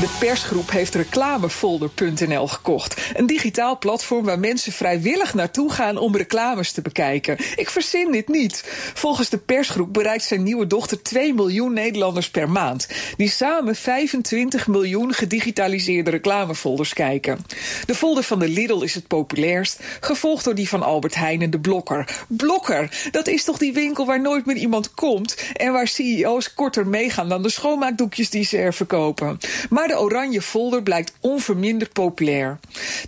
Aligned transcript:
De 0.00 0.16
persgroep 0.18 0.70
heeft 0.70 0.94
reclamefolder.nl 0.94 2.46
gekocht. 2.46 3.00
Een 3.14 3.26
digitaal 3.26 3.78
platform 3.78 4.24
waar 4.24 4.38
mensen 4.38 4.72
vrijwillig 4.72 5.34
naartoe 5.34 5.72
gaan 5.72 5.96
om 5.96 6.16
reclames 6.16 6.72
te 6.72 6.82
bekijken. 6.82 7.36
Ik 7.54 7.70
verzin 7.70 8.12
dit 8.12 8.28
niet. 8.28 8.64
Volgens 8.94 9.28
de 9.28 9.38
persgroep 9.38 9.92
bereikt 9.92 10.24
zijn 10.24 10.42
nieuwe 10.42 10.66
dochter 10.66 11.02
2 11.02 11.34
miljoen 11.34 11.72
Nederlanders 11.72 12.30
per 12.30 12.50
maand. 12.50 12.88
Die 13.16 13.30
samen 13.30 13.76
25 13.76 14.66
miljoen 14.66 15.12
gedigitaliseerde 15.12 16.10
reclamefolders 16.10 16.92
kijken. 16.92 17.38
De 17.86 17.94
folder 17.94 18.22
van 18.22 18.38
de 18.38 18.48
Lidl 18.48 18.80
is 18.80 18.94
het 18.94 19.06
populairst, 19.06 19.80
gevolgd 20.00 20.44
door 20.44 20.54
die 20.54 20.68
van 20.68 20.82
Albert 20.82 21.14
Heijn 21.14 21.42
en 21.42 21.50
de 21.50 21.60
Blokker. 21.60 22.24
Blokker, 22.28 23.08
dat 23.10 23.26
is 23.26 23.44
toch 23.44 23.58
die 23.58 23.72
winkel 23.72 24.06
waar 24.06 24.20
nooit 24.20 24.46
meer 24.46 24.56
iemand 24.56 24.94
komt 24.94 25.36
en 25.52 25.72
waar 25.72 25.88
CEO's 25.88 26.54
korter 26.54 26.86
meegaan 26.86 27.28
dan 27.28 27.42
de 27.42 27.50
schoonmaakdoekjes 27.50 28.30
die 28.30 28.44
ze 28.44 28.58
er 28.58 28.74
verkopen. 28.74 29.38
Maar 29.70 29.84
de 29.86 30.00
oranje 30.00 30.42
folder 30.42 30.82
blijkt 30.82 31.12
onverminderd 31.20 31.92
populair. 31.92 32.58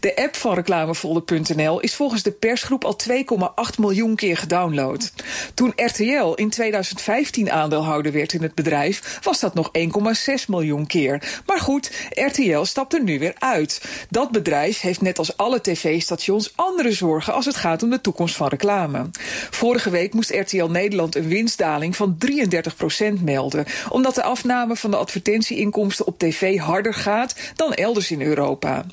De 0.00 0.16
app 0.16 0.36
van 0.36 0.54
reclamefolder.nl 0.54 1.80
is 1.80 1.94
volgens 1.94 2.22
de 2.22 2.30
persgroep 2.30 2.84
al 2.84 2.96
2,8 3.72 3.78
miljoen 3.78 4.14
keer 4.14 4.36
gedownload. 4.36 5.12
Toen 5.54 5.72
RTL 5.76 6.32
in 6.34 6.50
2015 6.50 7.50
aandeelhouder 7.50 8.12
werd 8.12 8.32
in 8.32 8.42
het 8.42 8.54
bedrijf, 8.54 9.18
was 9.22 9.40
dat 9.40 9.54
nog 9.54 9.70
1,6 9.78 10.44
miljoen 10.48 10.86
keer. 10.86 11.42
Maar 11.46 11.60
goed, 11.60 11.92
RTL 12.10 12.62
stapt 12.62 12.94
er 12.94 13.02
nu 13.02 13.18
weer 13.18 13.34
uit. 13.38 13.82
Dat 14.10 14.30
bedrijf 14.30 14.80
heeft 14.80 15.00
net 15.00 15.18
als 15.18 15.36
alle 15.36 15.60
tv-stations 15.60 16.52
andere 16.56 16.92
zorgen 16.92 17.34
als 17.34 17.44
het 17.44 17.56
gaat 17.56 17.82
om 17.82 17.90
de 17.90 18.00
toekomst 18.00 18.36
van 18.36 18.48
reclame. 18.48 19.10
Vorige 19.50 19.90
week 19.90 20.14
moest 20.14 20.30
RTL 20.30 20.64
Nederland 20.64 21.16
een 21.16 21.28
winstdaling 21.28 21.96
van 21.96 22.18
33% 23.18 23.22
melden, 23.22 23.64
omdat 23.88 24.14
de 24.14 24.22
afname 24.22 24.76
van 24.76 24.90
de 24.90 24.96
advertentieinkomsten 24.96 26.06
op 26.06 26.18
tv 26.18 26.60
harder 26.68 26.94
gaat 26.94 27.34
dan 27.56 27.72
elders 27.72 28.10
in 28.10 28.22
Europa. 28.22 28.84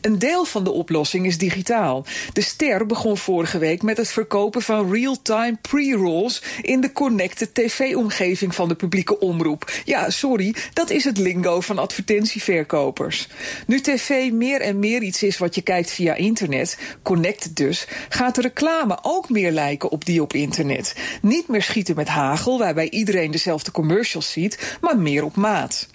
Een 0.00 0.18
deel 0.18 0.44
van 0.44 0.64
de 0.64 0.70
oplossing 0.70 1.26
is 1.26 1.38
digitaal. 1.38 2.04
De 2.32 2.40
Ster 2.40 2.86
begon 2.86 3.16
vorige 3.16 3.58
week 3.58 3.82
met 3.82 3.96
het 3.96 4.08
verkopen 4.08 4.62
van 4.62 4.92
real-time 4.92 5.56
pre-rolls 5.60 6.42
in 6.62 6.80
de 6.80 6.92
connected 6.92 7.54
tv-omgeving 7.54 8.54
van 8.54 8.68
de 8.68 8.74
publieke 8.74 9.18
omroep. 9.18 9.72
Ja, 9.84 10.10
sorry, 10.10 10.54
dat 10.72 10.90
is 10.90 11.04
het 11.04 11.18
lingo 11.18 11.60
van 11.60 11.78
advertentieverkopers. 11.78 13.28
Nu 13.66 13.80
tv 13.80 14.30
meer 14.32 14.60
en 14.60 14.78
meer 14.78 15.02
iets 15.02 15.22
is 15.22 15.38
wat 15.38 15.54
je 15.54 15.62
kijkt 15.62 15.90
via 15.90 16.14
internet, 16.14 16.78
connected 17.02 17.56
dus, 17.56 17.86
gaat 18.08 18.34
de 18.34 18.40
reclame 18.40 18.98
ook 19.02 19.28
meer 19.28 19.50
lijken 19.50 19.90
op 19.90 20.04
die 20.04 20.22
op 20.22 20.32
internet. 20.32 20.94
Niet 21.22 21.48
meer 21.48 21.62
schieten 21.62 21.96
met 21.96 22.08
hagel, 22.08 22.58
waarbij 22.58 22.90
iedereen 22.90 23.30
dezelfde 23.30 23.70
commercials 23.70 24.32
ziet, 24.32 24.76
maar 24.80 24.98
meer 24.98 25.24
op 25.24 25.36
maat. 25.36 25.88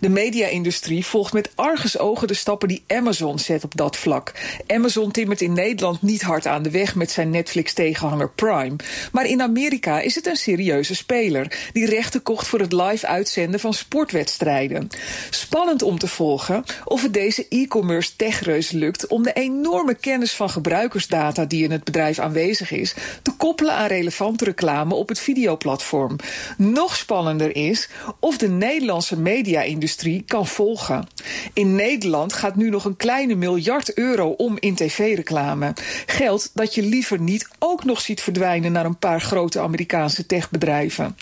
De 0.00 0.08
media-industrie 0.08 1.06
volgt 1.06 1.32
met 1.32 1.50
argusogen 1.54 2.28
de 2.28 2.34
stappen 2.34 2.68
die 2.68 2.84
Amazon 2.86 3.38
zet 3.38 3.64
op 3.64 3.76
dat 3.76 3.96
vlak. 3.96 4.32
Amazon 4.66 5.10
timmert 5.10 5.40
in 5.40 5.52
Nederland 5.52 6.02
niet 6.02 6.22
hard 6.22 6.46
aan 6.46 6.62
de 6.62 6.70
weg 6.70 6.94
met 6.94 7.10
zijn 7.10 7.30
Netflix-tegenhanger 7.30 8.30
Prime. 8.30 8.76
Maar 9.12 9.26
in 9.26 9.42
Amerika 9.42 10.00
is 10.00 10.14
het 10.14 10.26
een 10.26 10.36
serieuze 10.36 10.94
speler 10.94 11.68
die 11.72 11.86
rechten 11.86 12.22
kocht 12.22 12.46
voor 12.46 12.60
het 12.60 12.72
live 12.72 13.06
uitzenden 13.06 13.60
van 13.60 13.74
sportwedstrijden. 13.74 14.88
Spannend 15.30 15.82
om 15.82 15.98
te 15.98 16.08
volgen 16.08 16.64
of 16.84 17.02
het 17.02 17.14
deze 17.14 17.46
e-commerce 17.48 18.16
techreus 18.16 18.70
lukt 18.70 19.06
om 19.06 19.22
de 19.22 19.32
enorme 19.32 19.94
kennis 19.94 20.32
van 20.32 20.50
gebruikersdata 20.50 21.44
die 21.44 21.64
in 21.64 21.70
het 21.70 21.84
bedrijf 21.84 22.18
aanwezig 22.18 22.70
is 22.70 22.94
te 23.22 23.30
koppelen 23.36 23.74
aan 23.74 23.86
relevante 23.86 24.44
reclame 24.44 24.94
op 24.94 25.08
het 25.08 25.20
videoplatform. 25.20 26.16
Nog 26.56 26.96
spannender 26.96 27.56
is 27.56 27.88
of 28.20 28.38
de 28.38 28.48
Nederlandse 28.48 29.18
media 29.20 29.57
industrie 29.66 30.22
kan 30.26 30.46
volgen. 30.46 31.06
In 31.52 31.74
Nederland 31.74 32.32
gaat 32.32 32.56
nu 32.56 32.70
nog 32.70 32.84
een 32.84 32.96
kleine 32.96 33.34
miljard 33.34 33.94
euro 33.94 34.28
om 34.28 34.56
in 34.60 34.74
tv-reclame. 34.74 35.72
Geld 36.06 36.50
dat 36.54 36.74
je 36.74 36.82
liever 36.82 37.20
niet 37.20 37.48
ook 37.58 37.84
nog 37.84 38.00
ziet 38.00 38.20
verdwijnen 38.20 38.72
naar 38.72 38.84
een 38.84 38.98
paar 38.98 39.20
grote 39.20 39.60
Amerikaanse 39.60 40.26
techbedrijven. 40.26 41.16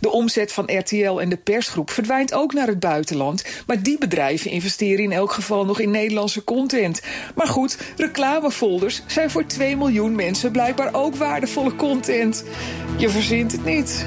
De 0.00 0.10
omzet 0.10 0.52
van 0.52 0.78
RTL 0.78 1.18
en 1.18 1.28
de 1.28 1.36
persgroep 1.36 1.90
verdwijnt 1.90 2.34
ook 2.34 2.52
naar 2.52 2.66
het 2.66 2.80
buitenland, 2.80 3.44
maar 3.66 3.82
die 3.82 3.98
bedrijven 3.98 4.50
investeren 4.50 5.04
in 5.04 5.12
elk 5.12 5.32
geval 5.32 5.64
nog 5.64 5.80
in 5.80 5.90
Nederlandse 5.90 6.44
content. 6.44 7.00
Maar 7.34 7.46
goed, 7.46 7.78
reclamefolders 7.96 9.02
zijn 9.06 9.30
voor 9.30 9.46
2 9.46 9.76
miljoen 9.76 10.14
mensen 10.14 10.52
blijkbaar 10.52 10.94
ook 10.94 11.16
waardevolle 11.16 11.76
content. 11.76 12.44
Je 12.96 13.08
verzint 13.08 13.52
het 13.52 13.64
niet. 13.64 14.06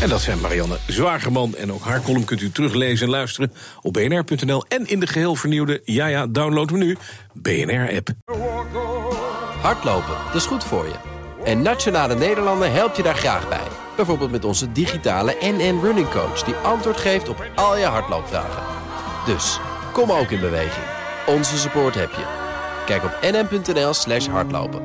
En 0.00 0.08
dat 0.08 0.20
zijn 0.20 0.40
Marianne 0.40 0.78
Zwagerman. 0.86 1.54
En 1.56 1.72
ook 1.72 1.82
haar 1.82 2.02
column 2.02 2.24
kunt 2.24 2.40
u 2.40 2.50
teruglezen 2.50 3.06
en 3.06 3.12
luisteren 3.12 3.52
op 3.82 3.92
bnr.nl. 3.92 4.64
En 4.68 4.86
in 4.86 5.00
de 5.00 5.06
geheel 5.06 5.34
vernieuwde, 5.34 5.80
ja 5.84 6.06
ja, 6.06 6.26
download 6.26 6.70
we 6.70 6.76
nu, 6.76 6.96
BNR-app. 7.32 8.08
Hardlopen, 9.60 10.14
dat 10.26 10.34
is 10.34 10.46
goed 10.46 10.64
voor 10.64 10.84
je. 10.84 10.94
En 11.44 11.62
Nationale 11.62 12.14
Nederlanden 12.14 12.72
helpt 12.72 12.96
je 12.96 13.02
daar 13.02 13.14
graag 13.14 13.48
bij. 13.48 13.66
Bijvoorbeeld 13.96 14.30
met 14.30 14.44
onze 14.44 14.72
digitale 14.72 15.36
NN 15.40 15.80
Running 15.82 16.08
Coach... 16.08 16.42
die 16.42 16.54
antwoord 16.54 16.96
geeft 16.96 17.28
op 17.28 17.44
al 17.54 17.76
je 17.76 17.84
hardloopvragen. 17.84 18.62
Dus, 19.26 19.58
kom 19.92 20.12
ook 20.12 20.30
in 20.30 20.40
beweging. 20.40 20.86
Onze 21.26 21.58
support 21.58 21.94
heb 21.94 22.10
je. 22.10 22.24
Kijk 22.86 23.04
op 23.04 23.18
nn.nl 23.22 23.94
slash 23.94 24.26
hardlopen. 24.26 24.82